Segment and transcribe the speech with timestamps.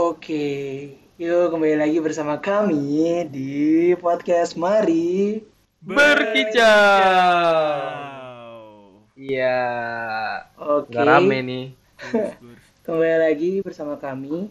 [0.00, 5.44] Oke, yuk kembali lagi bersama kami di podcast Mari.
[5.84, 6.64] Berkicau.
[9.12, 9.60] Iya.
[10.56, 11.64] Oke, Nggak rame nih.
[12.88, 14.48] kembali lagi bersama kami.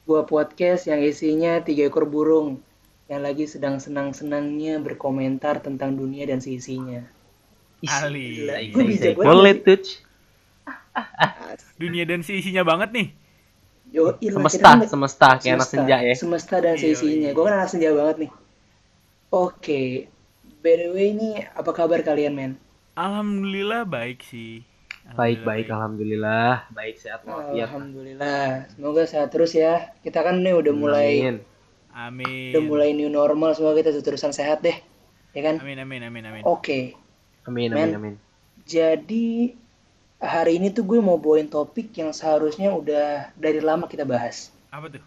[0.00, 2.64] Sebuah podcast yang isinya tiga ekor burung
[3.12, 7.04] yang lagi sedang senang-senangnya berkomentar tentang dunia dan seisinya.
[7.92, 8.40] Ali.
[8.40, 9.36] Gila, gue bijak banget.
[9.36, 10.00] Boleh touch.
[11.76, 13.20] Dunia dan si isinya banget nih.
[13.92, 16.14] Yo, ilah, Semesta, kita semesta kayak anak senja ya.
[16.16, 17.28] Semesta dan Iya, seisinya.
[17.28, 17.36] iya.
[17.36, 18.30] Gue kan anak senja banget nih.
[19.32, 19.82] Oke,
[20.64, 22.52] by the way ini apa kabar kalian men?
[22.96, 24.64] Alhamdulillah baik sih.
[25.12, 26.54] Baik, baik, Alhamdulillah alhamdulillah.
[26.72, 27.68] Baik, sehat walafiat.
[27.68, 28.48] Alhamdulillah.
[28.72, 29.92] Semoga sehat terus ya.
[30.00, 31.36] Kita kan nih udah mulai Amin.
[31.92, 32.50] Amin.
[32.52, 33.52] udah mulai new normal.
[33.52, 34.76] Semoga kita terusan sehat deh.
[35.36, 35.56] Ya kan?
[35.60, 36.44] Amin amin amin amin.
[36.48, 36.96] Oke.
[37.44, 37.92] Amin, Men.
[37.92, 38.14] amin, amin.
[38.64, 39.52] Jadi
[40.22, 44.54] hari ini tuh gue mau bawain topik yang seharusnya udah dari lama kita bahas.
[44.70, 45.02] Apa tuh?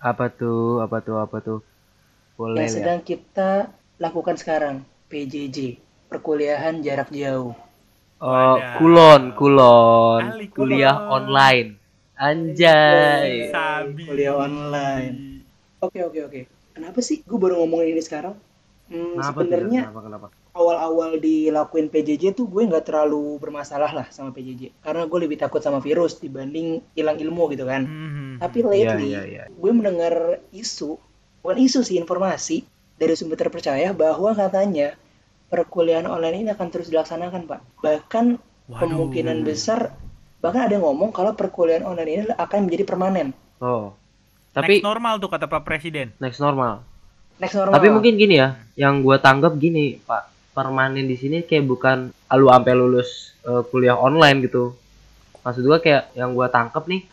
[0.00, 0.80] Apa tuh?
[0.80, 1.16] Apa tuh?
[1.20, 1.60] Apa tuh?
[2.40, 2.74] Boleh yang ya.
[2.80, 3.68] sedang kita
[4.00, 5.76] lakukan sekarang, PJJ,
[6.08, 7.52] perkuliahan jarak jauh.
[8.16, 8.80] Oh, Wadah.
[8.80, 10.22] kulon, kulon.
[10.24, 10.72] Ali, kulon.
[10.72, 11.76] Kuliah online.
[12.16, 13.52] Anjay.
[13.52, 14.08] Sabi.
[14.08, 15.44] Kuliah online.
[15.84, 16.40] Oke oke oke.
[16.72, 18.36] Kenapa sih gue baru ngomongin ini sekarang?
[18.88, 20.26] Hmm, sebenarnya Kenapa, kenapa?
[20.56, 25.60] Awal-awal dilakuin PJJ tuh gue nggak terlalu bermasalah lah sama PJJ karena gue lebih takut
[25.60, 27.84] sama virus dibanding hilang ilmu gitu kan.
[27.84, 28.40] Mhm.
[28.40, 29.42] Tapi lately Iya, iya, iya.
[29.52, 30.96] gue mendengar isu,
[31.44, 32.64] bukan isu sih informasi
[32.96, 34.96] dari sumber terpercaya bahwa katanya
[35.46, 37.60] perkuliahan online ini akan terus dilaksanakan pak.
[37.84, 38.24] Bahkan
[38.66, 38.80] Waduh.
[38.80, 39.92] kemungkinan besar
[40.40, 43.36] bahkan ada yang ngomong kalau perkuliahan online ini akan menjadi permanen.
[43.60, 43.92] Oh.
[44.56, 46.16] Tapi Next normal tuh kata Pak Presiden.
[46.16, 46.80] next normal.
[47.36, 47.76] Next normal.
[47.76, 50.32] Tapi mungkin gini ya, yang gua tanggap gini, Pak.
[50.56, 51.98] Permanen di sini kayak bukan
[52.40, 54.72] lu sampai lulus eh, kuliah online gitu.
[55.44, 57.04] Maksud gua kayak yang gua tangkap nih,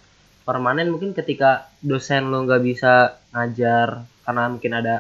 [0.47, 4.95] permanen mungkin ketika dosen lu nggak bisa ngajar karena mungkin ada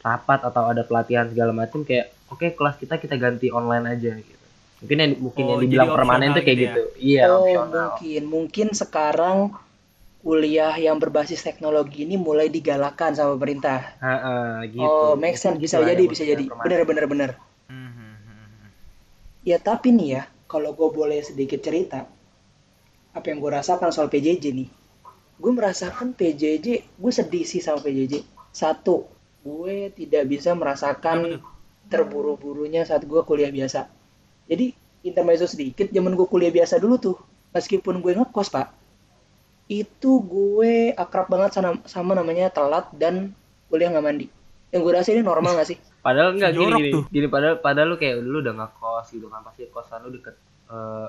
[0.00, 4.46] rapat atau ada pelatihan segala macam kayak oke kelas kita kita ganti online aja gitu.
[4.80, 6.72] Mungkin yang mungkin Oh, yang dibilang permanen tuh kayak gitu ya?
[6.72, 6.82] gitu.
[6.96, 7.68] Iya, oh, opsional.
[7.74, 9.36] mungkin mungkin sekarang
[10.20, 13.98] kuliah yang berbasis teknologi ini mulai digalakan sama pemerintah.
[13.98, 14.86] Heeh, gitu.
[14.86, 16.46] Oh, make sense bisa jadi bisa jadi.
[16.48, 17.30] Bener bener bener.
[19.40, 22.04] Ya tapi nih ya, kalau gue boleh sedikit cerita,
[23.16, 24.68] apa yang gue rasakan soal PJJ nih.
[25.40, 28.20] Gue merasakan PJJ, gue sedih sih sama PJJ.
[28.52, 29.08] Satu,
[29.40, 31.40] gue tidak bisa merasakan
[31.88, 33.88] terburu-burunya saat gue kuliah biasa.
[34.44, 37.16] Jadi intermezzo sedikit, zaman gue kuliah biasa dulu tuh,
[37.56, 38.68] meskipun gue ngekos pak,
[39.70, 43.32] itu gue akrab banget sama, sama namanya telat dan
[43.72, 44.26] kuliah nggak mandi.
[44.70, 45.78] Yang gue rasa ini normal gak sih?
[46.06, 46.90] Padahal enggak gini gini.
[46.90, 47.04] tuh.
[47.06, 50.32] Gini padahal padahal lu kayak dulu udah ngekos gitu kan pasti kosan lu deket
[50.66, 51.08] eh,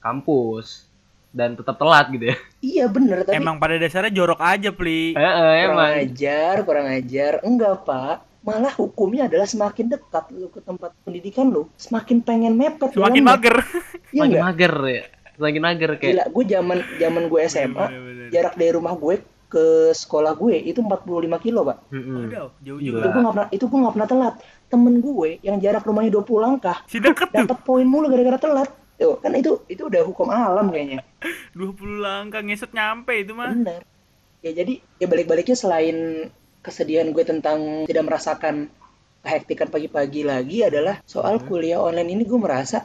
[0.00, 0.90] kampus
[1.30, 2.36] dan tetap telat gitu ya.
[2.74, 5.12] Iya bener, tapi Emang pada dasarnya jorok aja, Pli.
[5.12, 5.92] Heeh, kurang emang.
[6.00, 7.32] ajar, kurang ajar.
[7.42, 8.16] Enggak, Pak.
[8.40, 13.24] Malah hukumnya adalah semakin dekat lu ke tempat pendidikan lu, semakin pengen mepet Semakin jalannya.
[13.24, 13.56] mager.
[13.56, 14.44] Iya Semakin enggak?
[14.44, 15.02] mager ya.
[15.34, 18.28] Semakin mager kayak Gila, gue zaman zaman gue SMA, Bener-bener.
[18.30, 19.14] jarak dari rumah gue
[19.54, 21.06] ke sekolah gue itu 45
[21.38, 21.94] kilo, Pak.
[21.94, 22.26] Mm-mm.
[22.26, 22.98] Waduh, jauh Gila.
[22.98, 23.06] Itu juga.
[23.14, 24.34] gue nggak pernah itu gue nggak pernah telat.
[24.66, 28.68] Temen gue yang jarak rumahnya 20 langkah Si dapat poin mulu gara-gara telat.
[28.98, 31.06] Tuh, kan itu itu udah hukum alam kayaknya.
[31.54, 33.54] 20 langkah ngeset nyampe itu mah.
[33.54, 33.86] Benar.
[34.42, 36.28] Ya jadi ya balik-baliknya selain
[36.60, 38.68] kesedihan gue tentang tidak merasakan
[39.24, 41.46] kehektikan pagi-pagi lagi adalah soal Hmm.
[41.48, 42.84] kuliah online ini gue merasa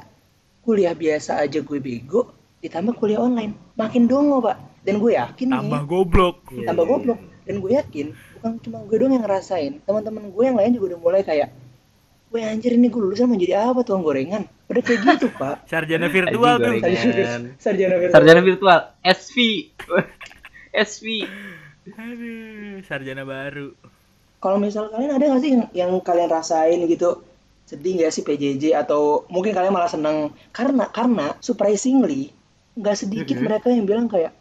[0.63, 5.81] kuliah biasa aja gue bego ditambah kuliah online makin dongo pak dan gue yakin Tambah
[5.81, 6.37] nih goblok.
[6.51, 8.07] Iya, tambah goblok dan gue yakin
[8.39, 11.49] bukan cuma gue doang yang ngerasain teman-teman gue yang lain juga udah mulai kayak
[12.29, 16.07] gue anjir ini gue lulusan mau jadi apa tuang gorengan udah kayak gitu pak Sarjana
[16.11, 16.77] virtual tuh.
[16.77, 18.13] sarjana sarjana virtual.
[18.13, 19.37] Sarjana virtual SV.
[20.69, 21.05] SV.
[21.97, 23.73] Aduh, sarjana baru.
[24.39, 27.25] Kalau misal kalian ada nggak sih yang, yang kalian rasain gitu
[27.65, 32.33] sedih nggak sih PJJ atau mungkin kalian malah seneng karena karena surprisingly
[32.79, 33.43] nggak sedikit Mhm.
[33.45, 34.31] mereka yang bilang kayak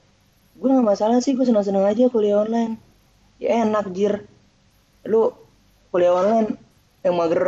[0.55, 2.79] gue nggak masalah sih gue senang-senang aja kuliah online
[3.39, 4.23] ya enak jir
[5.07, 5.31] lu
[5.91, 6.55] kuliah online
[7.03, 7.43] yang mager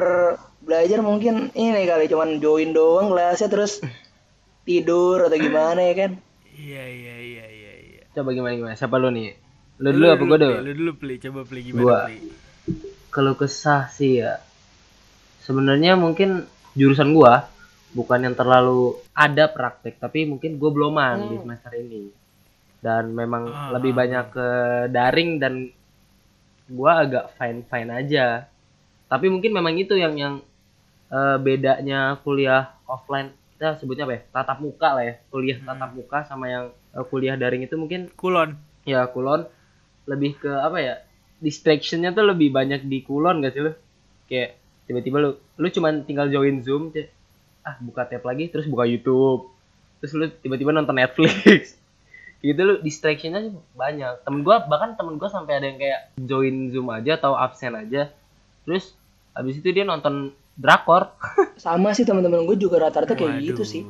[0.60, 3.78] belajar mungkin ini kali cuman join doang kelasnya terus
[4.66, 6.12] tidur atau gimana ya kan
[6.50, 8.02] Iya, iya, iya, iya, iya.
[8.12, 8.76] Coba gimana gimana?
[8.76, 9.32] Siapa lu nih?
[9.80, 10.56] Lu dulu apa gua dulu?
[10.60, 11.16] Lu dulu, Pli.
[11.16, 11.98] Coba Pli gimana, Gua.
[13.08, 14.44] Kalau kesah sih ya.
[15.40, 16.44] Sebenarnya mungkin
[16.76, 17.48] jurusan gua
[17.90, 21.42] bukan yang terlalu ada praktek, tapi mungkin gua beloman di Hmm.
[21.44, 22.10] semester ini.
[22.80, 23.76] Dan memang Ah.
[23.76, 24.48] lebih banyak ke
[24.88, 25.68] daring dan
[26.66, 28.46] gua agak fine fine aja.
[29.06, 30.34] Tapi mungkin memang itu yang yang
[31.10, 34.22] eh, bedanya kuliah offline kita sebutnya apa ya?
[34.30, 35.14] Tatap muka lah ya.
[35.26, 35.66] Kuliah Hmm.
[35.66, 38.54] tatap muka sama yang eh, kuliah daring itu mungkin Kulon.
[38.82, 39.44] ya kulon
[40.06, 40.94] lebih ke apa ya
[41.38, 43.72] distractionnya tuh lebih banyak di kulon gak sih lu
[44.24, 46.88] kayak tiba-tiba lu lu cuman tinggal join zoom
[47.60, 49.48] ah buka tab lagi terus buka YouTube.
[50.00, 51.76] Terus lu tiba-tiba nonton Netflix.
[52.40, 54.24] Gitu lu distractionnya banyak.
[54.24, 58.08] Temen gua bahkan temen gua sampai ada yang kayak join zoom aja atau absen aja.
[58.64, 58.96] Terus
[59.32, 61.12] habis itu dia nonton drakor.
[61.60, 63.84] Sama sih teman-teman gue juga rata-rata kayak gitu sih.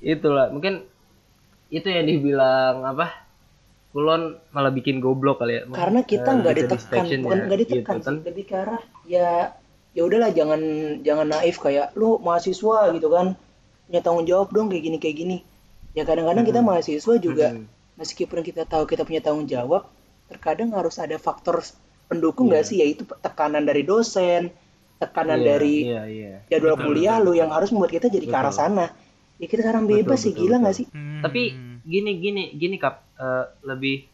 [0.00, 0.80] itulah mungkin
[1.68, 3.20] itu yang dibilang apa
[3.90, 5.62] kulon malah bikin goblok kali ya.
[5.68, 8.00] Karena kita Eh, nggak gitu ditekan, bukan nggak ditekan gitu.
[8.00, 8.14] sih, kan.
[8.24, 9.30] lebih ke arah ya
[9.90, 10.60] ya udahlah jangan
[11.02, 13.34] jangan naif kayak lu mahasiswa gitu kan
[13.90, 15.38] punya tanggung jawab dong kayak gini kayak gini.
[15.98, 17.66] Ya kadang-kadang kita mahasiswa juga Mm-mm.
[17.98, 19.90] meskipun kita tahu kita punya tanggung jawab,
[20.30, 21.66] terkadang harus ada faktor
[22.06, 24.54] pendukung nggak sih yaitu tekanan dari dosen,
[25.02, 28.26] tekanan Iya, dari iya iya jadwal Betul, kuliah betul, lu yang harus membuat kita jadi
[28.30, 28.62] ke arah Betul.
[28.62, 28.86] sana.
[29.42, 30.62] Ya kita sekarang Betul, bebas sih betul, gila betul.
[30.62, 30.86] nggak sih?
[30.94, 31.20] Hmm.
[31.26, 31.42] tapi
[31.82, 34.06] gini gini gini kap eh, lebih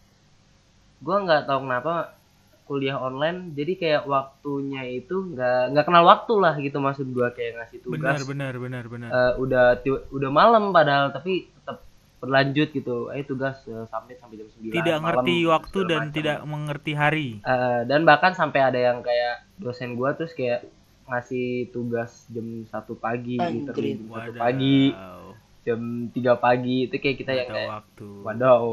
[1.04, 2.16] gua nggak tahu kenapa
[2.66, 7.56] kuliah online jadi kayak waktunya itu nggak nggak kenal waktu lah gitu maksud gua kayak
[7.56, 9.08] ngasih benar tugas benar benar benar.
[9.08, 11.86] eh, udah ti- udah malam padahal tapi tetap
[12.16, 16.12] berlanjut gitu ayo tugas eh, sampai sampai jam 9 tidak malam, ngerti waktu dan macam.
[16.12, 17.28] tidak mengerti hari.
[17.38, 20.66] Eh, dan bahkan sampai ada yang kayak dosen gua terus kayak
[21.06, 24.90] ngasih tugas jam satu pagi terus jam satu pagi
[25.62, 25.80] jam
[26.10, 28.08] 3 pagi itu kayak kita Nggak yang tahu kayak waktu.
[28.22, 28.66] Waduh,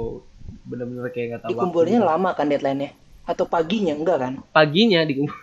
[0.65, 2.11] bener-bener kayak nggak tahu Dikumpulinnya waktu.
[2.13, 2.91] lama kan deadline-nya?
[3.23, 4.33] Atau paginya enggak kan?
[4.51, 5.35] Paginya dikumpul,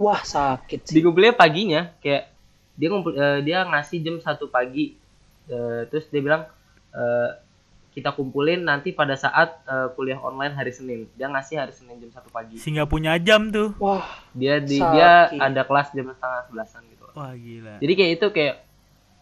[0.00, 0.94] Wah sakit sih.
[0.98, 2.32] dikumpulinnya paginya, kayak
[2.74, 4.96] dia ngumpul, eh, dia ngasih jam satu pagi,
[5.50, 6.46] Eh, terus dia bilang
[6.94, 7.30] eh,
[7.90, 11.10] kita kumpulin nanti pada saat eh, kuliah online hari Senin.
[11.18, 12.54] Dia ngasih hari Senin jam satu pagi.
[12.54, 13.74] Sehingga punya jam tuh.
[13.82, 14.94] Wah Dia di Sakit.
[14.94, 17.04] dia ada kelas jam setengah sebelasan gitu.
[17.18, 17.82] Wah gila.
[17.82, 18.54] Jadi kayak itu kayak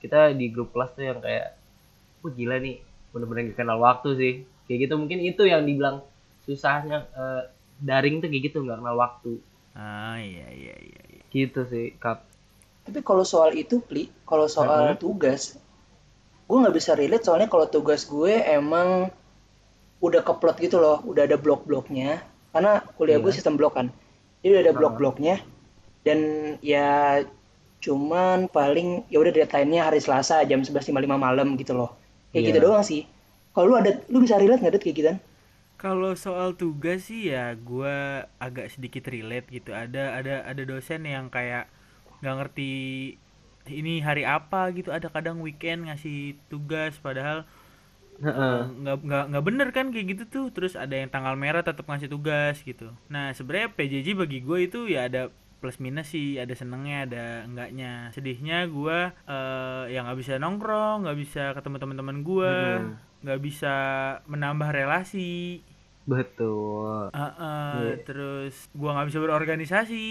[0.05, 1.56] kita di grup kelas tuh yang kayak,
[2.20, 2.76] wah gila nih,
[3.10, 4.32] bener-bener gak kenal waktu sih.
[4.69, 6.05] Kayak gitu mungkin itu yang dibilang
[6.44, 7.43] susahnya eh,
[7.78, 9.32] daring tuh kayak gitu nggak kenal waktu.
[9.75, 11.02] Ah iya iya iya.
[11.08, 11.22] iya.
[11.28, 12.25] Gitu sih, Kap.
[12.88, 15.60] tapi kalau soal itu pli, kalau soal tugas,
[16.48, 19.12] gue nggak bisa relate soalnya kalau tugas gue emang
[20.00, 22.16] udah keplot gitu loh, udah ada blok-bloknya.
[22.48, 23.36] Karena kuliah gue Iya.
[23.36, 23.92] sistem blok kan,
[24.40, 25.36] jadi udah ada blok-bloknya.
[26.00, 26.19] Dan
[26.64, 27.20] ya
[27.84, 30.88] cuman paling ya udah deadline-nya hari Selasa jam 11.55
[31.20, 31.92] malam gitu loh.
[32.32, 32.48] Kayak Iya.
[32.50, 33.04] gitu doang sih.
[33.52, 35.12] Kalau lu ada, lu bisa relate nggak Dut, kayak gitu?
[35.78, 39.70] Kalau soal tugas sih ya gua agak sedikit relate gitu.
[39.70, 41.70] Ada ada ada dosen yang kayak
[42.19, 42.72] nggak ngerti
[43.70, 44.90] ini hari apa gitu.
[44.90, 47.46] Ada kadang weekend ngasih tugas padahal
[48.19, 50.46] eh, nggak nggak nggak bener kan kayak gitu tuh.
[50.50, 52.90] Terus ada yang tanggal merah tetap ngasih tugas gitu.
[53.06, 58.14] Nah sebenarnya PJJ bagi gue itu ya ada plus minus sih ada senengnya ada enggaknya
[58.14, 62.94] sedihnya gua eh yang nggak bisa nongkrong nggak bisa ketemu teman-teman gua Hmm.
[63.26, 63.74] nggak bisa
[64.31, 65.58] menambah relasi
[66.08, 67.12] Betul.
[67.12, 67.94] Heeh, Iya.
[68.02, 70.06] terus gua nggak bisa berorganisasi.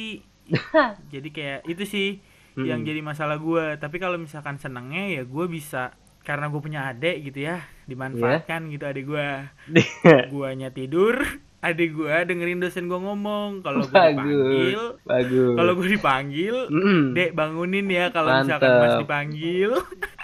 [1.14, 2.10] jadi kayak itu sih
[2.56, 2.88] yang Mm-mm.
[2.88, 3.76] jadi masalah gua.
[3.76, 5.92] Tapi kalau misalkan senengnya ya gua bisa
[6.22, 7.56] karena gue punya adik gitu ya,
[7.86, 9.48] dimanfaatkan gitu adik gua.
[10.28, 11.16] Guanya tidur,
[11.58, 13.64] adik gua dengerin dosen gua ngomong.
[13.64, 15.56] Kalau gua dipanggil, bagus.
[15.56, 17.16] Kalau gua dipanggil, Mm-mm.
[17.16, 18.70] Dek bangunin ya kalau misalkan.
[18.76, 19.72] Mas dipanggil.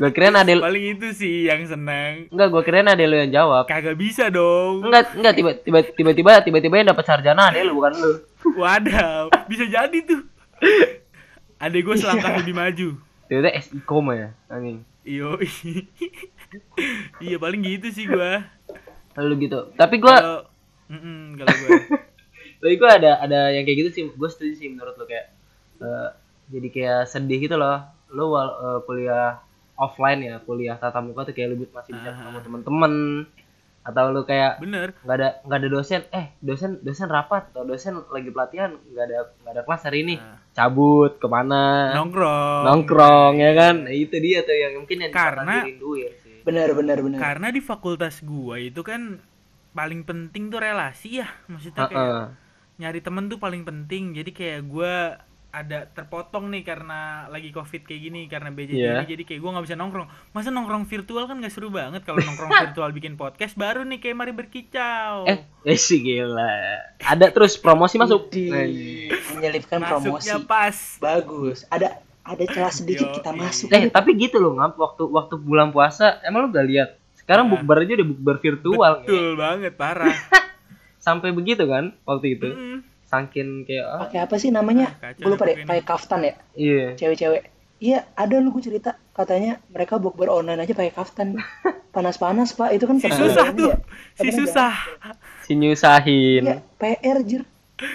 [0.00, 2.32] Gua kirain ada Paling itu sih yang seneng.
[2.32, 3.68] enggak gua kirain ada lu yang jawab.
[3.68, 4.84] Kagak bisa dong.
[4.88, 8.12] Enggak, enggak tiba tiba tiba tiba tiba-tiba yang dapat sarjana ada lu bukan lu.
[8.56, 10.24] Wadaw, bisa jadi tuh.
[11.60, 12.88] Adek gue selangkah lebih maju.
[13.28, 14.80] Tiba-tiba SIKOM ya, anjing.
[15.00, 15.36] Iyo,
[17.24, 18.44] iya paling gitu sih gua.
[19.16, 19.72] Lalu gitu.
[19.76, 20.40] Tapi gua Kalau,
[21.36, 21.78] gua.
[22.60, 25.32] Tapi gue ada ada yang kayak gitu sih, gue setuju sih menurut lo kayak
[25.80, 26.08] eh,
[26.52, 27.80] jadi kayak sedih gitu loh.
[28.12, 29.40] Lo wal, eh, kuliah
[29.80, 32.44] offline ya, kuliah tatap muka tuh kayak lu masih bisa ketemu Ah.
[32.44, 32.92] temen-temen
[33.80, 34.92] atau lu kayak Bener.
[35.00, 39.16] nggak ada nggak ada dosen, eh dosen dosen rapat atau dosen lagi pelatihan nggak ada
[39.40, 40.36] nggak ada kelas hari ini, Ah.
[40.52, 42.62] cabut ke mana, Nongkrong.
[42.62, 46.44] nongkrong ya kan, Nah, itu dia tuh yang mungkin yang Karena- dirinduin sih.
[46.44, 47.18] Benar, benar, benar.
[47.18, 49.16] Karena di fakultas gua itu kan
[49.70, 51.28] paling penting tuh relasi ya.
[51.46, 52.26] Maksudnya kayak Heeh.
[52.76, 54.12] nyari temen tuh paling penting.
[54.12, 55.20] Jadi kayak gua
[55.50, 58.92] ada terpotong nih karena lagi covid kayak gini karena BJJ Iya.
[58.96, 62.18] ini jadi kayak gua nggak bisa nongkrong masa nongkrong virtual kan gak seru banget kalau
[62.18, 66.54] nongkrong virtual bikin podcast baru nih kayak mari berkicau Eh, eh sih gila.
[66.98, 68.28] Ada terus promosi masuk.
[68.28, 68.46] Di
[69.32, 70.26] menyelipkan promosi.
[70.26, 71.66] masuknya pas Bagus.
[71.66, 73.68] Ada ada celah sedikit kita masuk.
[73.68, 77.52] Eh tapi gitu loh ngap waktu waktu bulan puasa emang lu gak lihat sekarang Nah.
[77.56, 80.14] bukber aja udah bukber virtual betul banget parah
[81.00, 82.76] sampai begitu kan waktu itu Mm-mm.
[83.10, 84.94] Saking kayak ah, Pakai apa sih namanya?
[84.96, 87.42] Ah, Gue lupa deh, pakai kaftan ya, iya cewek-cewek.
[87.80, 91.34] Iya, ada lu gue cerita katanya mereka bukber online aja pakai kaftan.
[91.90, 92.70] Panas-panas, Pak.
[92.70, 93.76] Itu kan si susah tuh ya.
[94.14, 94.72] si Tapi kan susah
[95.40, 97.42] si nyusahin ya PR jir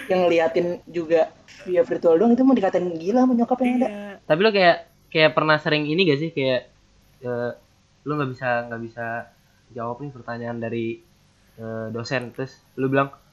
[0.06, 1.32] yang ngeliatin juga
[1.64, 4.12] via virtual doang itu mau dikatain gila sama nyokap yang ada Iya.
[4.22, 6.62] tapi lo kayak kayak pernah sering ini gak sih kayak
[7.22, 7.52] eh,
[8.04, 9.06] lo nggak bisa nggak bisa
[9.72, 11.00] jawab nih pertanyaan dari
[11.56, 13.25] eh, dosen terus lo bilang "Aduh, ma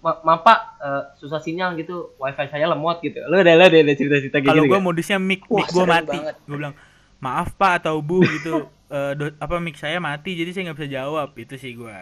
[0.00, 3.92] maaf pak eh, susah sinyal gitu wifi saya lemot gitu lo ada lo ada, ada
[3.92, 6.08] cerita-cerita kayak Kalau gitu gue modusnya mic Wah, mic gue mati.
[6.12, 6.34] banget.
[6.42, 6.74] Gue bilang
[7.18, 8.52] maaf pak atau bu gitu.
[8.90, 11.94] Eh, do- apa mic saya mati jadi saya nggak bisa jawab itu sih gue.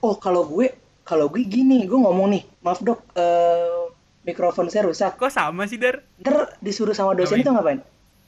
[0.00, 0.66] oh kalau gue
[1.02, 3.88] kalau gue gini gue ngomong nih maaf dok eh,
[4.22, 6.00] mikrofon saya rusak Kok sama sih dar?
[6.16, 7.42] ntar disuruh sama dosen Ngapain?
[7.42, 7.78] itu ngapain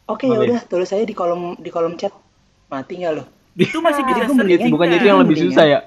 [0.07, 0.47] oke ya Ngapain?
[0.47, 2.11] udah tulis saya di kolom di kolom chat
[2.69, 3.23] mati nggak lo
[3.55, 4.99] Itu masih bisa Jadi gue mendingan- searching, bukannya kan?
[4.99, 5.79] itu yang lebih susah ya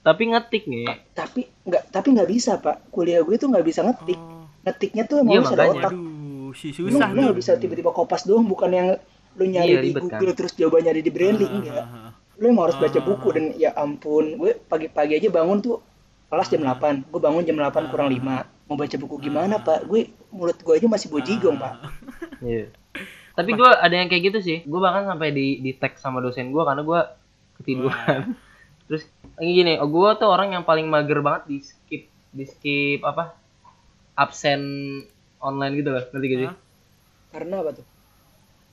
[0.00, 0.86] tapi ngetik nih.
[1.12, 2.88] Tapi nggak tapi nggak bisa pak.
[2.88, 4.16] Kuliah gue tuh nggak bisa ngetik.
[4.16, 5.80] Oh, ngetiknya tuh emang harus ada makanya.
[5.80, 8.88] otak waduh, si lu susah lu nggak bisa tiba-tiba kopas doang bukan yang
[9.38, 10.36] lu nyari Iya, di ribet Google kan.
[10.36, 12.10] terus jawabannya ada di Braille Ah, enggak ah, ah.
[12.36, 15.80] lu emang harus baca buku dan ya ampun gue pagi-pagi aja bangun tuh
[16.28, 18.20] kelas jam 8 gue bangun jam 8 kurang 5
[18.68, 19.82] mau baca buku gimana pak?
[19.82, 21.74] gue mulut gue aja masih bojigong pak.
[22.40, 22.72] Iya.
[23.32, 24.58] Tapi gue ada yang kayak gitu sih.
[24.64, 27.00] Gue bahkan sampai di di tag sama dosen gue karena gue
[27.56, 28.32] ketiduran.
[28.90, 29.06] Terus
[29.38, 33.38] lagi gini, oh, gue tuh orang yang paling mager banget di skip di skip apa
[34.18, 34.60] absen
[35.38, 36.48] online gitu loh, ngerti gak sih?
[37.30, 37.86] Karena apa tuh?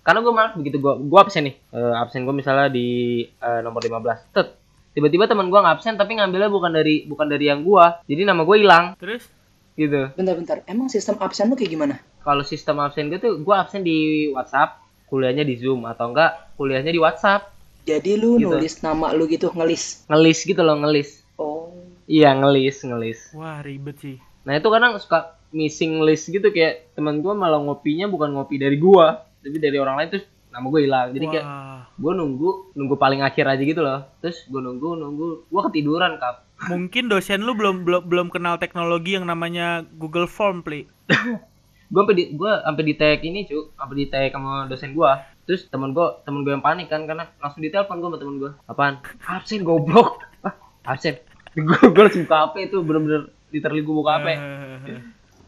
[0.01, 3.77] Karena gue malah begitu gue gue absen nih, Eh, absen gue misalnya di eh, nomor
[3.77, 4.57] 15 Tet,
[4.97, 8.57] tiba-tiba teman gue absen tapi ngambilnya bukan dari bukan dari yang gue, jadi nama gue
[8.57, 8.97] hilang.
[8.97, 9.29] Terus?
[9.77, 10.09] Gitu.
[10.17, 12.01] bentar-bentar emang sistem absen lu kayak gimana?
[12.25, 16.89] Kalau sistem absen gue tuh gue absen di WhatsApp, kuliahnya di Zoom atau enggak kuliahnya
[16.89, 17.56] di WhatsApp.
[17.87, 18.51] Jadi lu Gitu.
[18.51, 20.03] nulis nama lu gitu ngelis?
[20.11, 21.23] Ngelis gitu loh ngelis.
[21.39, 21.71] Oh.
[22.03, 23.19] Iya ngelis ngelis.
[23.31, 24.17] Wah ribet sih.
[24.43, 28.79] nah itu kadang suka missing list gitu kayak teman gua malah ngopinya bukan ngopi dari
[28.79, 31.11] gua tapi dari orang lain terus nama gue hilang.
[31.11, 34.07] Jadi kayak Wah, gua nunggu nunggu paling akhir aja gitu loh.
[34.23, 39.13] Terus gua nunggu nunggu gua ketiduran kap mungkin dosen lu belum belum belum kenal teknologi
[39.13, 40.87] yang namanya Google Form, Pli.
[41.91, 45.21] gua sampai di gua sampai di tag ini cu sampai di tag sama dosen gua
[45.47, 48.51] terus temen gua temen gua yang panik kan karena langsung ditelepon gua sama temen gua
[48.65, 50.53] apaan absen goblok ah,
[50.85, 51.15] absen
[51.57, 55.01] gua gua langsung buka HP itu bener-bener literally gua buka HP Eh,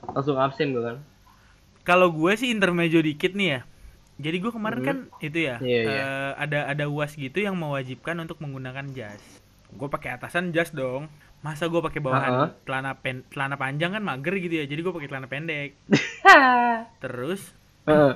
[0.09, 0.97] langsung absen gua kan
[1.81, 3.59] Kalau gue sih intermezzo dikit nih ya.
[4.19, 6.05] Jadi gue kemarin kan itu ya Iya, iya.
[6.05, 9.23] eh, ada ada uas gitu yang mewajibkan untuk menggunakan jas.
[9.71, 11.09] Gue pakai atasan jas dong.
[11.41, 12.49] Masa gue pakai bawahan Uh-uh.
[12.61, 14.65] celana pen celana panjang kan mager gitu ya.
[14.69, 15.69] Jadi gue pakai celana pendek.
[17.01, 17.41] Terus
[17.87, 18.13] Heeh.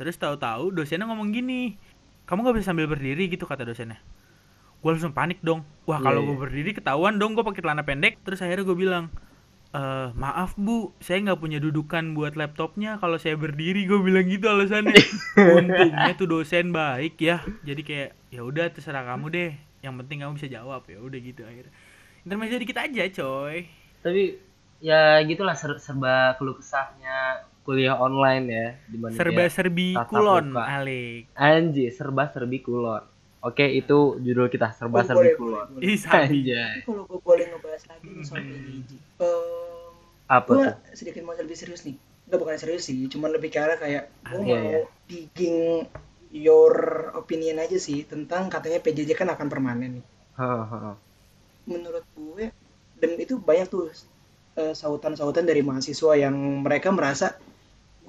[0.00, 1.76] Terus tahu-tahu dosennya ngomong gini.
[2.24, 4.00] Kamu nggak bisa sambil berdiri gitu kata dosennya.
[4.80, 5.60] Gue langsung panik dong.
[5.84, 6.28] Wah Iya, kalau iya.
[6.32, 8.16] gue berdiri ketahuan dong gue pakai celana pendek.
[8.24, 9.12] Terus akhirnya gue bilang,
[9.70, 12.96] eh maaf bu, saya nggak punya dudukan buat laptopnya.
[12.96, 14.96] Kalau saya berdiri, gue bilang gitu alasannya.
[15.60, 17.44] Untungnya tuh dosen baik ya.
[17.60, 19.50] Jadi kayak ya udah terserah kamu deh.
[19.84, 21.72] Yang penting kamu bisa jawab ya udah gitu akhirnya.
[22.20, 23.68] Intermezzo dikit aja coy.
[24.00, 24.32] tapi
[24.80, 30.46] ya gitulah ser- serba keluh kesahnya kuliah online ya dibanding Serba kayak serbi tatap kulon.
[30.58, 31.22] Alik.
[31.32, 33.02] anjir serba serbi kulon.
[33.40, 35.66] Oke itu judul kita serba Oh, serbi boleh, kulon.
[35.70, 35.94] boleh, boleh.
[35.94, 36.74] Ih, anjay.
[36.82, 39.94] Kalau gue boleh ngebahas lagi soal Em,
[40.26, 40.74] apa gue tuh?
[40.92, 41.94] sedikit mau lebih serius nih.
[42.26, 44.82] Nggak bukan serius sih cuman lebih ke arah kayak gue mau iya.
[45.06, 45.86] digging
[46.30, 46.74] your
[47.14, 50.04] opinion aja sih tentang katanya PJJ kan akan permanen nih.
[51.64, 52.50] Menurut gue
[52.98, 53.88] dan itu banyak tuh
[54.54, 57.34] eh, sautan-sautan dari mahasiswa yang mereka merasa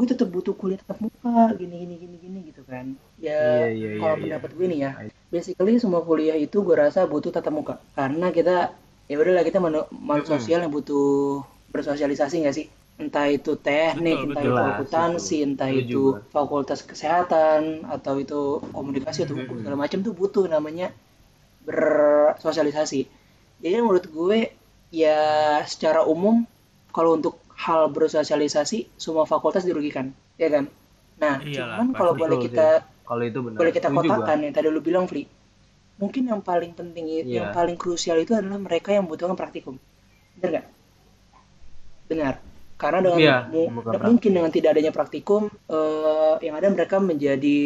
[0.02, 2.86] gue tetap butuh kuliah tatap muka gini gini gini gini gitu kan.
[3.22, 4.24] Ya Iya, iya, iya, kalau iya.
[4.26, 4.92] pendapat gue nih ya
[5.34, 7.76] basically semua kuliah itu gue rasa butuh tatap muka.
[7.98, 8.74] Karena kita
[9.10, 11.44] ya udahlah kita manu- makhluk sosial yang butuh
[11.74, 12.68] bersosialisasi nggak sih?
[13.02, 14.58] Entah itu teknik Betul, entah betul.
[14.58, 16.02] itu akuntansi entah itu
[16.36, 17.62] fakultas kesehatan
[17.96, 18.40] atau itu
[18.76, 20.88] komunikasi atau hukum segala macam tuh butuh namanya
[21.68, 23.02] bersosialisasi.
[23.62, 24.40] Jadi menurut gue
[24.94, 25.20] ya
[25.66, 26.46] secara umum
[26.92, 30.06] kalau untuk hal bersosialisasi semua fakultas dirugikan
[30.42, 30.66] ya kan?
[31.22, 32.68] Nah Iyalah, cuman kalau boleh kita
[33.10, 35.24] kalau itu benar boleh kita kotakan yang tadi lu bilang Fli
[36.02, 37.38] mungkin yang paling penting itu Iya.
[37.46, 39.76] yang paling krusial itu adalah mereka yang membutuhkan praktikum.
[40.38, 40.66] Benar nggak?
[42.10, 42.34] Benar.
[42.82, 43.70] Karena dengan Iya, mu-
[44.10, 47.58] mungkin dengan tidak adanya praktikum eh, yang ada mereka menjadi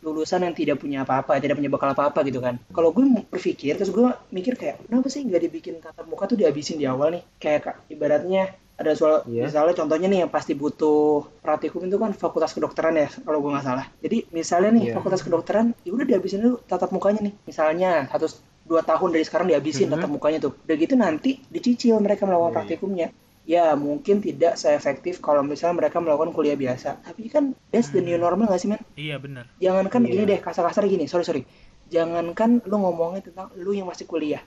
[0.00, 2.56] lulusan yang tidak punya apa-apa tidak punya bakal apa-apa gitu kan.
[2.72, 6.80] Kalau gue berpikir terus gue mikir kayak kenapa sih nggak dibikin tatap muka tuh dihabisin
[6.80, 7.22] di awal nih?
[7.42, 8.42] Kayak Kak, ibaratnya
[8.80, 9.44] ada soal Iya.
[9.44, 13.66] misalnya contohnya nih yang pasti butuh praktikum itu kan fakultas kedokteran ya kalau gue nggak
[13.66, 14.94] salah jadi misalnya nih Iya.
[14.96, 18.26] fakultas kedokteran ya udah dihabisin dulu tatap mukanya nih misalnya satu
[18.64, 19.92] dua tahun dari sekarang dihabisin Mhm.
[19.94, 22.58] tatap mukanya tuh udah gitu nanti dicicil mereka melakukan Iya, iya.
[22.58, 23.08] praktikumnya
[23.44, 28.16] ya mungkin tidak seefektif kalau misalnya mereka melakukan kuliah biasa tapi kan that's the new
[28.16, 29.44] normal gak sih men Iya benar.
[29.56, 30.10] jangankan Iya.
[30.10, 31.42] gini deh kasar-kasar gini sorry sorry
[31.86, 34.40] jangankan lu ngomongin tentang lu yang masih kuliah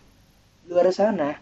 [0.64, 1.38] luar sana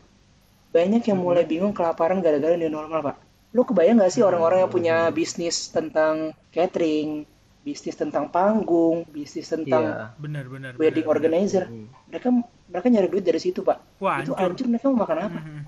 [0.71, 3.15] banyak yang mulai bingung kelaparan gara-gara new normal pak
[3.51, 7.27] lu kebayang gak sih orang-orang yang punya bisnis tentang catering
[7.61, 10.05] bisnis tentang panggung bisnis tentang Iya.
[10.17, 11.13] benar benar wedding benar, benar.
[11.13, 11.87] organizer Hmm.
[12.07, 12.27] mereka
[12.65, 15.61] mereka nyari duit dari situ pak wah itu hancur mereka mau makan apa Mhm.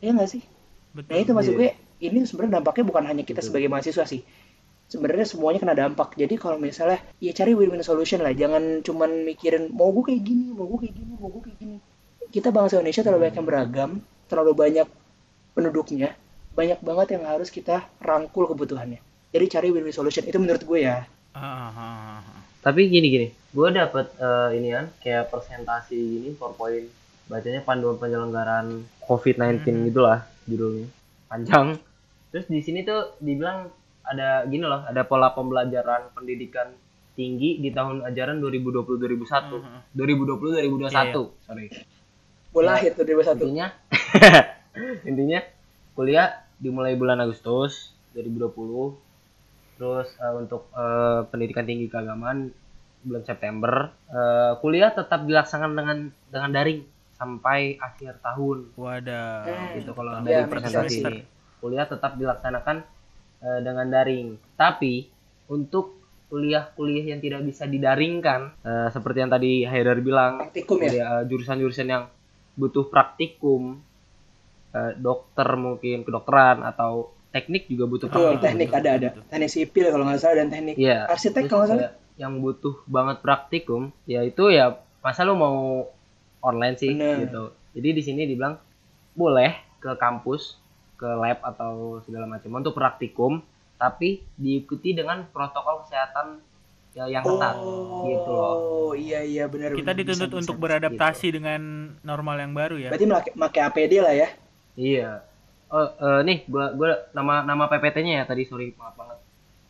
[0.00, 0.42] ya nggak sih
[0.92, 1.58] betul Nah itu maksud Iya.
[1.58, 1.70] gue
[2.02, 3.48] ini sebenarnya dampaknya bukan hanya kita Betul.
[3.48, 4.20] sebagai mahasiswa sih.
[4.84, 6.12] Sebenarnya semuanya kena dampak.
[6.14, 8.30] Jadi kalau misalnya ya cari win-win solution lah.
[8.30, 11.76] Jangan cuman mikirin mau gue kayak gini, mau gue kayak gini, mau gue kayak gini.
[12.34, 13.90] Kita bangsa Indonesia terlalu banyak yang beragam,
[14.26, 14.88] terlalu banyak
[15.54, 16.18] penduduknya,
[16.58, 18.98] banyak banget yang harus kita rangkul kebutuhannya.
[19.30, 21.06] Jadi cari win-win solution itu menurut gue ya.
[21.30, 22.18] Ah.
[22.58, 26.90] Tapi gini gini, gue dapet eh, ini kan kayak presentasi gini PowerPoint
[27.30, 29.84] bacanya panduan penyelenggaraan COVID-19 Mhm.
[29.94, 30.90] gitulah judulnya
[31.30, 31.78] panjang.
[32.34, 33.70] Terus di sini tuh dibilang
[34.02, 36.66] ada gini loh, ada pola pembelajaran pendidikan
[37.14, 39.78] tinggi di tahun ajaran 2020-2021, Mhm.
[39.94, 41.70] 2020-2021, sorry.
[42.54, 42.68] Gue Ya.
[42.70, 43.42] lahir tuh dari satu.
[43.42, 43.66] Intinya,
[45.04, 45.40] intinya
[45.92, 48.94] kuliah dimulai bulan Agustus 2020
[49.74, 52.54] terus eh, untuk eh, pendidikan tinggi keagamaan
[53.02, 56.80] bulan September Eh, kuliah tetap dilaksanakan dengan dengan daring
[57.12, 59.74] sampai akhir tahun wadah Hmm.
[59.76, 61.16] gitu kalau Ya, dari make presentasi ini
[61.58, 62.76] kuliah tetap dilaksanakan
[63.40, 65.10] eh, dengan daring tapi
[65.48, 71.22] untuk kuliah-kuliah yang tidak bisa didaringkan eh, seperti yang tadi Haidar bilang Praktikum ya.
[71.24, 72.06] jurusan-jurusan yang
[72.54, 73.82] butuh praktikum
[74.70, 79.08] eh, dokter mungkin kedokteran atau teknik juga butuh Betul, praktikum teknik betul, ada ada.
[79.10, 79.22] betul.
[79.26, 80.98] Teknik sipil kalau nggak salah dan teknik Iya.
[81.06, 81.92] arsitek kalau nggak salah.
[82.14, 85.82] yang butuh banget praktikum ya itu ya masa lu mau
[86.40, 87.26] online sih Bener.
[87.26, 87.42] gitu
[87.74, 88.54] jadi di sini dibilang
[89.12, 90.54] boleh ke kampus
[90.94, 93.42] ke lab atau segala macam untuk praktikum
[93.74, 96.38] tapi diikuti dengan protokol kesehatan
[96.94, 97.56] ya yang ketat
[98.04, 98.54] gitu loh
[98.86, 99.74] Oh iya iya benar.
[99.74, 99.98] kita benar.
[99.98, 100.62] dituntut Bisa, untuk bisa.
[100.62, 101.60] beradaptasi dengan
[102.00, 104.28] normal yang baru ya Berarti make, make APD lah ya.
[104.74, 105.10] Iya.
[105.66, 109.18] Oh, eh, nih gua gua nama nama PPT-nya ya tadi sorry maaf banget.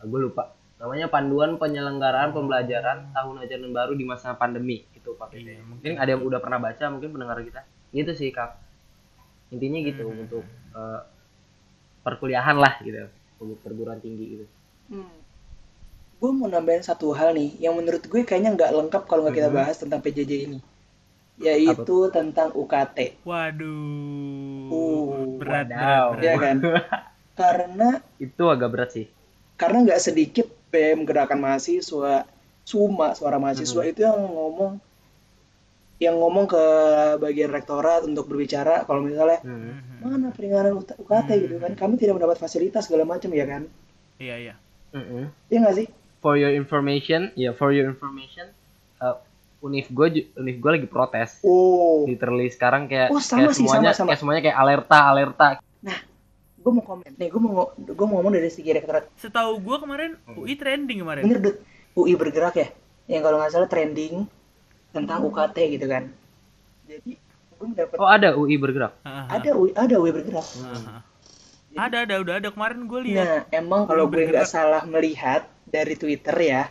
[0.02, 0.52] gue lupa.
[0.76, 5.40] Namanya Panduan Penyelenggaraan Pembelajaran Tahun Ajaran Baru di Masa Pandemi itu PPT.
[5.40, 7.64] Iya, mungkin ada yang udah pernah baca, mungkin pendengar kita.
[7.88, 8.60] Gitu sih, Kak.
[9.48, 10.20] Intinya gitu Hmm.
[10.20, 11.00] untuk eh,
[12.02, 13.08] perkuliahan lah gitu.
[13.38, 14.44] Untuk perguruan tinggi gitu.
[16.16, 19.48] Gue mau nambahin satu hal nih, yang menurut gue kayaknya nggak lengkap kalau nggak kita
[19.50, 19.57] Mhm.
[19.57, 20.59] bahas tentang PJJ ini,
[21.37, 26.07] yaitu tentang UKT, waduh Uh, berat wadaw.
[26.14, 26.40] berat, ya berat.
[26.40, 26.57] kan?
[27.40, 29.07] Karena Itu agak berat sih.
[29.55, 32.27] karena nggak sedikit BEM gerakan mahasiswa,
[32.64, 33.90] Suma suara mahasiswa Mhm.
[33.90, 34.72] itu yang ngomong
[35.96, 36.64] yang ngomong ke
[37.18, 39.79] bagian rektorat untuk berbicara kalau misalnya Hmm.
[40.03, 43.62] Mana peringanan UT- UKT gitu kan kami tidak mendapat fasilitas segala macam ya kan
[44.18, 44.55] iya iya
[44.90, 45.31] Mm-mm.
[45.48, 45.87] Iya nggak sih
[46.24, 48.48] For your information, ya for your information,
[48.96, 49.16] eh,
[49.60, 51.44] univ gue univ gue lagi protes.
[51.44, 52.08] oh.
[52.08, 54.08] Literally sekarang kayak Oh, sama kayak sih, semuanya sama-sama.
[54.08, 55.48] kayak semuanya kayak alerta alerta.
[56.64, 57.12] Gue mau komen.
[57.20, 59.04] Nih gue mau gue mau ngomong dari segi rektorat.
[59.20, 61.28] Setahu gua kemarin UI trending kemarin.
[61.28, 61.56] Bener Dut.
[61.92, 62.68] UI bergerak ya?
[63.04, 64.24] Yang kalau nggak salah trending
[64.96, 66.08] tentang UKT gitu kan.
[66.88, 67.20] Jadi
[67.54, 68.96] gue mendapat oh ada UI bergerak?
[69.04, 70.46] Ah, ah, ada UI ada UI bergerak.
[70.64, 71.00] Ah, ah.
[71.84, 72.48] ada ada udah ada.
[72.48, 76.62] Kemarin gue lihat nah emang kalau gue nggak salah melihat dari Twitter ya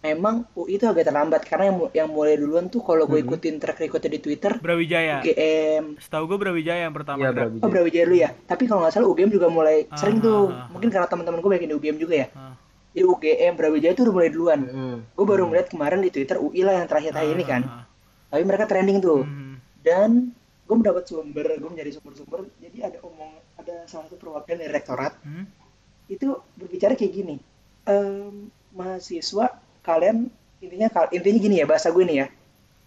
[0.00, 3.26] memang UI itu agak terlambat karena yang yang mulai duluan tuh kalau gue Mhm.
[3.28, 7.36] ikutin track recordnya di Twitter Brawijaya UGM setahu gue Brawijaya yang pertama iya gerak.
[7.52, 7.60] Brawijaya.
[7.60, 10.56] oh Brawijaya dulu ya tapi kalau nggak salah UGM juga mulai Ah, sering tuh ah,
[10.56, 10.66] ah.
[10.66, 12.56] mungkin karena teman-teman gue banyak di UGM juga ya Ah.
[12.90, 14.96] jadi UGM Brawijaya tuh udah mulai duluan Mm-mm.
[15.06, 17.84] gue baru melihat kemarin di Twitter UI lah yang terakhir-terakhir ini kan Ah, ah,
[18.30, 19.04] tapi mereka trending ah.
[19.04, 19.52] tuh Mhm.
[19.80, 20.10] dan
[20.64, 25.12] gue mendapat sumber gue mencari sumber-sumber jadi ada omong ada salah satu perwakilan dari rektorat
[25.20, 25.44] Hmm?
[26.08, 26.24] itu
[26.56, 27.36] berbicara kayak gini
[27.84, 29.46] Ehm, mahasiswa
[29.80, 30.28] kalian
[30.60, 32.26] intinya intinya gini ya bahasa gue nih ya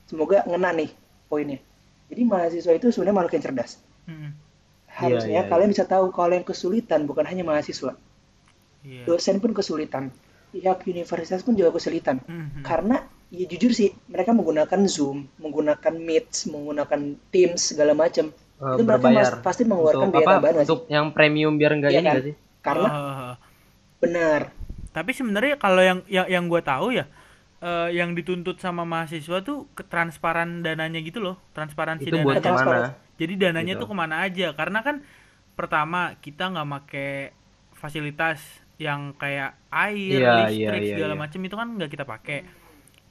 [0.06, 0.90] semoga ngena nih
[1.26, 1.60] poinnya
[2.08, 3.72] jadi mahasiswa itu sebenarnya makhluk yang cerdas
[4.06, 4.30] Mhm.
[4.88, 7.98] harusnya iya, kalian bisa tahu kalau yang kesulitan bukan hanya mahasiswa
[8.86, 9.04] Iya.
[9.08, 10.14] dosen pun kesulitan
[10.54, 12.62] pihak universitas pun juga kesulitan Mhm.
[12.62, 13.02] karena
[13.34, 19.02] ya jujur sih mereka menggunakan zoom menggunakan meet menggunakan teams segala macam Eh, itu mereka
[19.02, 20.64] berbayar mas- pasti mengeluarkan untuk biaya apa tambahan sih?
[20.64, 22.16] untuk yang premium biar enggak Iya ini kan?
[22.22, 23.34] sih karena ah.
[23.98, 24.42] benar
[24.94, 27.10] Tapi sebenarnya kalau yang yang yang gue tahu ya
[27.60, 32.46] eh, yang dituntut sama mahasiswa tuh ketransparan dananya gitu loh, transparansi itu buat dananya.
[32.46, 32.82] Transparan.
[32.84, 33.82] ke mana Jadi dananya Gitu.
[33.82, 34.48] tuh ke mana aja?
[34.54, 34.96] Karena kan
[35.54, 37.08] pertama kita nggak make
[37.72, 38.42] fasilitas
[38.78, 41.22] yang kayak air, Iya, listrik iya, iya, segala iya.
[41.22, 42.40] macam itu kan nggak kita pakai.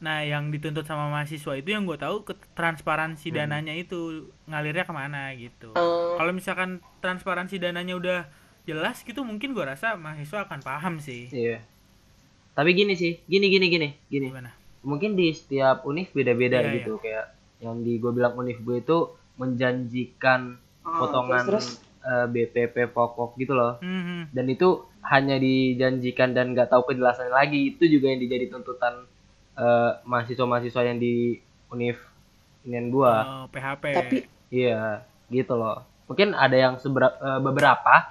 [0.03, 3.37] Nah yang dituntut sama mahasiswa itu yang gue tahu ke transparansi Hmm.
[3.39, 5.71] dananya itu ngalirnya ke mana gitu.
[5.73, 8.21] Eh, Kalau misalkan transparansi dananya udah
[8.63, 11.31] jelas gitu mungkin gue rasa mahasiswa akan paham sih.
[11.31, 11.63] iya
[12.53, 14.29] tapi gini sih gini gini gini gini.
[14.29, 14.51] Gimana?
[14.83, 17.27] mungkin di setiap univ beda-beda Iya, gitu kayak
[17.59, 18.99] yang di gue bilang univ gue itu
[19.37, 23.79] menjanjikan Ah, potongan terus, eh, BPP pokok gitu loh.
[23.79, 24.35] Mhm.
[24.35, 24.69] dan itu
[25.05, 27.71] hanya dijanjikan dan nggak tahu penjelasannya lagi.
[27.71, 29.07] Itu juga yang dijadi tuntutan
[29.55, 31.39] eh, mahasiswa-mahasiswa yang di
[31.69, 31.95] univ
[32.63, 33.13] inian gua.
[33.23, 33.85] Oh, PHP.
[33.93, 34.17] tapi
[34.51, 35.87] iya gitu loh.
[36.05, 38.11] Mungkin ada yang sebera- eh, beberapa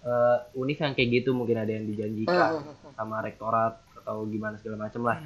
[0.00, 2.62] eh, univ yang kayak gitu mungkin ada yang dijanjikan Ah,
[2.96, 5.18] sama rektorat atau gimana segala macam lah.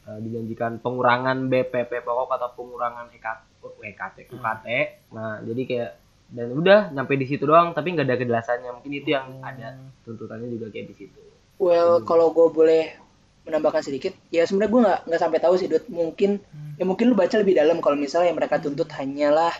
[0.00, 3.40] Eh, dijanjikan pengurangan BPP pokok atau pengurangan EKT,
[3.84, 4.66] EKT, UKT.
[5.12, 5.90] Nah, jadi kayak
[6.30, 8.70] dan udah nyampe di situ doang tapi nggak ada kejelasannya.
[8.80, 9.74] Mungkin itu yang ada
[10.06, 11.20] tuntutannya juga kayak di situ.
[11.60, 12.84] well kalau gue boleh
[13.44, 15.84] menambahkan sedikit ya sebenarnya gue nggak nggak sampai tahu sih Dut.
[15.90, 16.40] Mungkin
[16.80, 19.52] ya mungkin lu baca lebih dalam kalau misalnya yang mereka tuntut hanyalah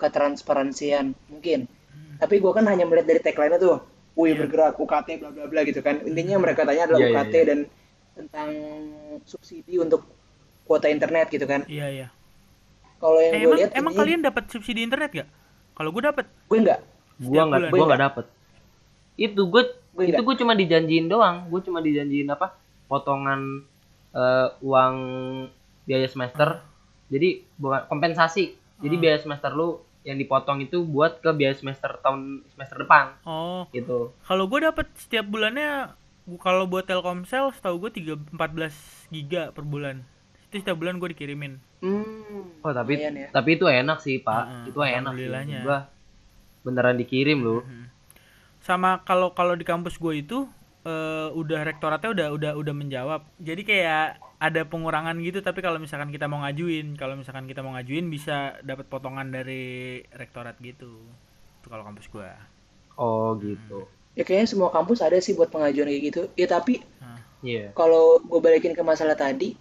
[0.00, 1.68] ketransparansian mungkin.
[2.16, 3.84] Tapi gue kan hanya melihat dari tagline tuh
[4.16, 4.38] wih Iya.
[4.40, 7.44] bergerak UKT bla bla bla gitu kan intinya mereka tanya adalah Iya, iya, UKT iya.
[7.44, 7.58] dan
[8.16, 8.50] tentang
[9.22, 10.08] subsidi untuk
[10.64, 12.06] kuota internet gitu kan Iya, iya.
[12.96, 15.28] kalau yang Eh, gue emang lihat emang ini kalian dapat subsidi internet gak?
[15.72, 16.24] Kalau gue dapat.
[16.48, 16.80] gue nggak
[17.18, 17.72] Gua nggak bulan.
[17.72, 18.24] gua nggak dapet.
[19.14, 21.48] Itu gue Gua itu gue cuma dijanjiin doang.
[21.48, 22.56] Gue cuma dijanjiin apa?
[22.86, 23.64] Potongan
[24.12, 24.96] eh, uang
[25.84, 26.64] biaya semester.
[27.06, 28.52] Jadi bukan kompensasi.
[28.78, 29.02] Jadi Hmm.
[29.02, 34.14] biaya semester lu yang dipotong itu buat ke biaya semester tahun semester depan Oh, gitu.
[34.22, 35.90] kalau gue dapat setiap bulannya
[36.24, 38.70] gua- kalau buat Telkomsel setahu gue 3 14
[39.08, 40.06] giga per bulan.
[40.46, 41.58] Itu setiap bulan gue dikirimin.
[41.76, 43.28] hmm, Oh tapi ya.
[43.28, 44.96] tapi itu enak sih pak, Heeh, itu enak sih.
[44.96, 45.60] alhamdulillahnya.
[45.60, 45.78] Gua
[46.62, 47.60] beneran dikirim loh.
[47.60, 47.86] Mhm.
[48.58, 50.46] Sama kalau kalau di kampus gue itu
[50.86, 53.20] eh, udah rektoratnya udah udah udah menjawab.
[53.42, 54.06] Jadi kayak
[54.38, 58.54] ada pengurangan gitu tapi kalau misalkan kita mau ngajuin, kalau misalkan kita mau ngajuin bisa
[58.62, 61.02] dapat potongan dari rektorat gitu.
[61.58, 62.30] Itu kalau kampus gue.
[62.96, 63.84] Oh gitu.
[64.16, 66.80] ya kayaknya semua kampus ada sih buat pengajuan kayak gitu ya tapi
[67.44, 67.76] Iya.
[67.76, 69.52] kalau gue balikin ke masalah tadi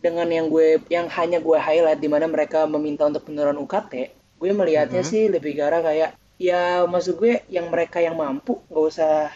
[0.00, 3.92] dengan yang gue yang hanya gue highlight di mana mereka meminta untuk penurunan UKT
[4.40, 5.10] gue melihatnya Mhm.
[5.12, 9.28] sih lebih ke arah kayak ya maksud gue yang mereka yang mampu nggak usah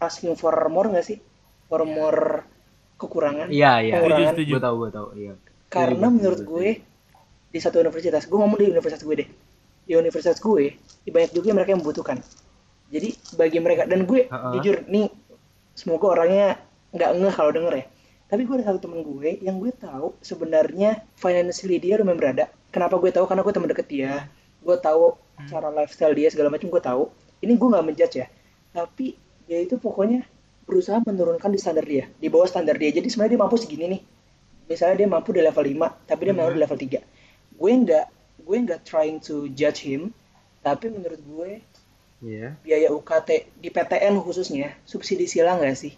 [0.00, 1.18] asking for more nggak sih?
[1.66, 2.46] For more
[2.96, 3.94] kekurangan Iya iya.
[4.00, 5.08] Gue tahu gue tahu.
[5.16, 5.34] Iya.
[5.66, 6.68] karena Setuju, menurut setuju, gue
[7.52, 9.28] di satu universitas gue ngomong di universitas gue deh.
[9.86, 12.18] Di universitas gue di banyak juga mereka yang membutuhkan.
[12.86, 14.54] Jadi bagi mereka dan gue Ha-ha.
[14.56, 15.10] jujur nih
[15.74, 16.56] semoga orangnya
[16.94, 17.84] nggak ngeh kalau denger ya.
[18.26, 22.44] Tapi gue ada satu temen gue yang gue tahu sebenarnya financially dia lumayan berada.
[22.74, 23.26] Kenapa gue tahu?
[23.26, 24.12] Karena gue temen deket dia.
[24.62, 25.14] Gue tahu
[25.46, 27.10] cara lifestyle dia segala macam gue tahu.
[27.42, 28.26] Ini gue nggak menjudge ya.
[28.74, 29.14] Tapi
[29.46, 30.26] dia itu pokoknya
[30.66, 32.10] berusaha menurunkan di standar dia.
[32.18, 32.90] Di bawah standar dia.
[32.90, 34.02] Jadi sebenarnya dia mampu segini nih.
[34.66, 36.98] Misalnya dia mampu di level 5 tapi dia mau di level 3
[37.56, 38.06] gue nggak
[38.44, 40.12] gue nggak trying to judge him
[40.60, 41.50] tapi menurut gue
[42.16, 42.56] Iya.
[42.64, 45.92] biaya UKT di PTN khususnya subsidi silang nggak sih?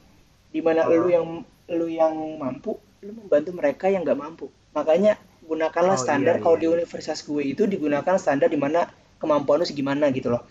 [0.51, 0.91] Di mana Oh.
[0.91, 1.27] lu yang
[1.71, 2.75] lu yang mampu
[3.07, 4.51] lu membantu mereka yang nggak mampu.
[4.75, 5.15] Makanya
[5.47, 6.75] gunakanlah Oh, standar iya, kalau iya, di iya.
[6.75, 8.91] universitas gue itu digunakan standar di mana
[9.23, 10.43] kemampuan lu segimana gitu loh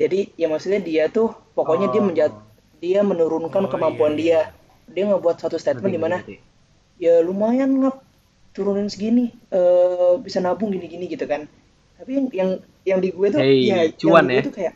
[0.00, 2.06] jadi ya maksudnya dia tuh pokoknya dia Oh.
[2.08, 2.32] menjat
[2.84, 4.38] dia menurunkan Oh, kemampuan iya, dia
[4.94, 6.36] dia ngebuat satu statement di mana ngerti.
[6.98, 7.96] ya lumayan ngap
[8.54, 11.42] turunin segini eh bisa nabung gini-gini gitu kan
[11.98, 12.50] tapi yang yang
[12.88, 14.44] yang di gue tuh Hey, ya cuan yang di gue ya.
[14.46, 14.74] tuh kayak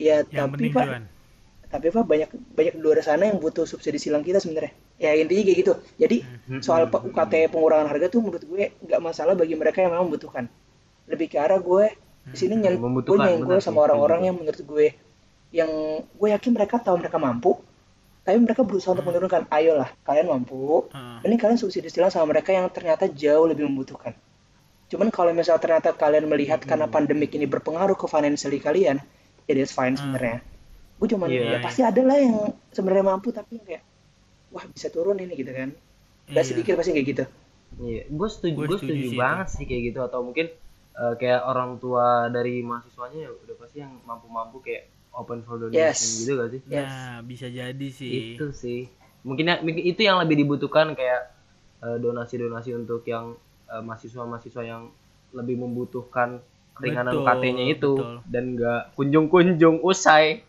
[0.00, 1.02] ya Yang tapi pak cuan.
[1.70, 5.42] tapi pak banyak banyak di luar sana yang butuh subsidi silang kita sebenarnya ya intinya
[5.46, 6.16] kayak gitu jadi
[6.48, 10.44] Mhm, soal UKT pengurangan harga tuh menurut gue nggak masalah bagi mereka yang memang membutuhkan
[11.10, 11.86] lebih ke arah gue
[12.20, 14.86] di sini nyen gue nyenggol sama orang-orang yang menurut gue.
[15.50, 15.70] Yang
[16.14, 17.58] gue yakin mereka tahu mereka mampu
[18.20, 20.86] tapi mereka berusaha untuk menurunkan ayolah kalian mampu.
[20.92, 21.24] Heeh.
[21.26, 24.12] ini kalian subsidi silang sama mereka yang ternyata jauh lebih membutuhkan.
[24.92, 26.94] Cuman kalau misalnya ternyata kalian melihat karena Hmm.
[26.94, 29.00] pandemik ini berpengaruh ke financially kalian
[29.48, 30.44] ya that's fine sebenarnya.
[31.00, 31.58] Gue cuman Iya, ya iya.
[31.64, 32.34] pasti ada lah yang
[32.70, 33.82] sebenarnya mampu tapi yang kayak
[34.52, 35.72] wah bisa turun ini gitu kan.
[36.28, 36.46] Gak Iya.
[36.46, 37.24] sedikit pasti kayak gitu.
[37.80, 40.46] Iya, gue setuju, gue setuju setuju banget sih kayak gitu atau mungkin
[40.92, 45.90] eh, kayak orang tua dari mahasiswanya ya udah pasti yang mampu-mampu kayak open for donation
[45.90, 46.20] Yes.
[46.20, 46.60] gitu gak sih?
[46.64, 46.86] Yes.
[46.86, 48.34] Nah, bisa jadi sih.
[48.34, 48.86] Itu sih.
[49.20, 51.34] Mungkin ya, itu yang lebih dibutuhkan kayak
[51.80, 53.34] eh, donasi-donasi untuk yang
[53.66, 54.88] eh, mahasiswa-mahasiswa yang
[55.30, 58.16] lebih membutuhkan keringanan Betul, UKT-nya itu betul.
[58.24, 60.42] dan nggak kunjung-kunjung usai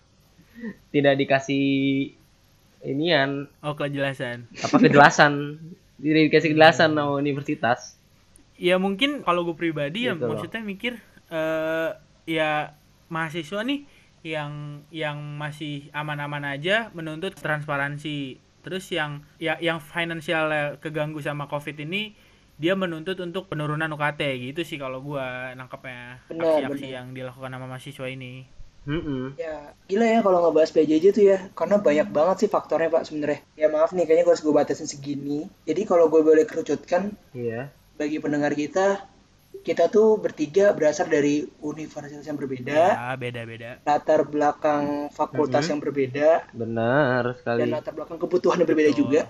[0.90, 1.66] tidak dikasih
[2.82, 4.50] inian Oh, kejelasan.
[4.56, 5.60] apa kejelasan
[5.98, 7.94] tidak dikasih kejelasan sama universitas
[8.62, 10.38] Ya mungkin kalau gue pribadi ya Gitu loh.
[10.38, 10.94] maksudnya mikir
[11.34, 11.90] eh
[12.30, 12.78] ya
[13.10, 13.82] mahasiswa nih
[14.22, 18.38] yang yang masih aman-aman aja menuntut transparansi.
[18.62, 22.14] Terus yang ya yang finansial keganggu sama Covid ini
[22.62, 24.22] dia menuntut untuk penurunan UKT
[24.54, 28.46] gitu sih kalau gua nangkepnya Benar, aksi-aksi yang dilakukan sama mahasiswa ini.
[28.82, 29.38] Mm-mm.
[29.38, 33.46] ya gila ya kalau ngebahas PJJ tuh ya karena banyak banget sih faktornya pak sebenarnya
[33.54, 37.70] ya maaf nih kayaknya gue harus gue batasin segini jadi kalau gue boleh kerucutkan iya
[38.00, 39.08] bagi pendengar kita
[39.62, 43.78] kita tuh bertiga berasal dari universitas yang berbeda, Ya, beda-beda.
[43.84, 49.02] latar belakang fakultas yang berbeda, benar dan sekali latar belakang kebutuhan yang berbeda Betul.
[49.06, 49.22] juga.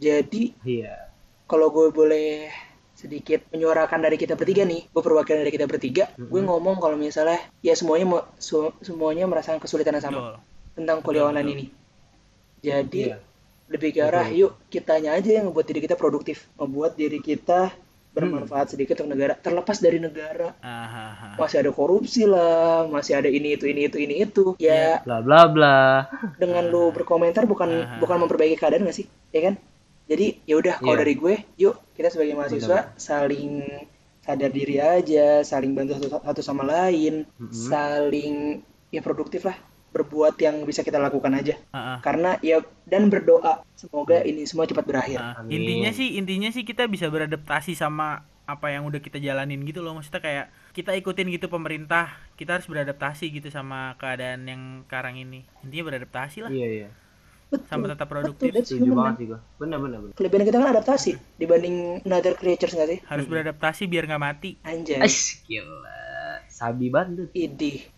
[0.00, 0.96] Jadi iya
[1.44, 2.48] kalau gue boleh
[2.96, 7.40] sedikit menyuarakan dari kita bertiga nih, gue perwakilan dari kita bertiga, gue ngomong kalau misalnya
[7.64, 10.34] ya semuanya su- semuanya merasakan kesulitan yang sama Betul.
[10.76, 11.56] tentang kuliah Betul, online betul.
[11.60, 11.66] ini.
[12.60, 13.18] Jadi Iya.
[13.70, 17.70] lebih ke arah yuk kitanya aja yang ngebuat diri kita produktif, ngebuat diri kita
[18.10, 20.54] bermanfaat sedikit untuk negara, terlepas dari negara.
[20.58, 21.38] Ahaha.
[21.38, 24.58] Masih ada korupsi lah, masih ada ini itu ini itu ini itu.
[24.58, 27.96] Ya bla bla bla dengan lu berkomentar bukan Aha.
[28.02, 29.54] bukan memperbaiki keadaan gak sih ya kan
[30.10, 31.00] jadi ya udah kalau Iya.
[31.06, 33.62] dari gue yuk kita sebagai mahasiswa saling
[34.20, 38.58] sadar diri aja saling bantu satu, satu sama lain saling
[38.90, 39.54] ya produktif lah
[39.90, 41.58] berbuat yang bisa kita lakukan aja.
[41.74, 41.98] Ah, ah.
[42.00, 43.66] karena ya dan berdoa.
[43.74, 45.18] Semoga ini semua cepat berakhir.
[45.18, 45.62] Ah, Amin.
[45.62, 49.94] intinya sih intinya sih kita bisa beradaptasi sama apa yang udah kita jalanin gitu loh.
[49.98, 55.46] Maksudnya kayak kita ikutin gitu pemerintah kita harus beradaptasi gitu sama keadaan yang sekarang ini.
[55.66, 56.50] Intinya beradaptasi lah.
[56.50, 56.88] Iya iya.
[57.50, 57.66] Betul.
[57.66, 58.50] Sama tetap betul produktif.
[58.54, 59.40] that's setuju banget sih gua.
[59.58, 60.14] Bener bener bener.
[60.14, 62.98] Kelebihan kita kan adaptasi dibanding another creatures nggak sih?
[63.10, 64.50] Harus beradaptasi biar nggak mati.
[64.62, 65.02] Anjay.
[65.02, 66.46] Ais, gila.
[66.46, 67.26] Sabi banget.
[67.34, 67.90] Idih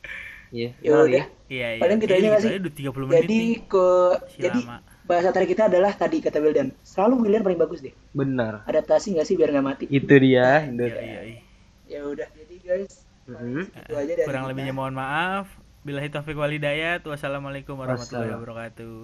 [0.52, 1.24] iya ya udah.
[1.48, 1.80] iya iya.
[1.80, 2.50] Paling gitu aja nggak sih?
[2.54, 3.52] udah 30 menit jadi nih.
[3.66, 3.88] ke
[4.28, 4.60] Si jadi
[5.02, 7.90] bahasa tadi kita adalah tadi kata Wildan selalu Wildan paling bagus deh.
[8.12, 8.62] Benar.
[8.64, 9.84] Adaptasi nggak sih biar nggak mati?
[9.88, 11.40] Itu dia itu Iya, dia iya, iya.
[11.88, 13.62] ya udah jadi guys Mhm.
[13.70, 14.50] itu aja dari kurang kita.
[14.50, 15.46] lebihnya mohon maaf.
[15.82, 18.94] Billahi taufiq walidayat wassalamualaikum warahmatullahi wabarakatuh.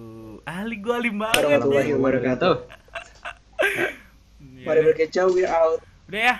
[0.45, 2.39] Ahli gua alim banget warahmatullahi wabarakatuh.
[2.39, 2.57] Tuh.
[4.55, 5.79] Ya mari berkecau we out.
[6.07, 6.35] Udah ya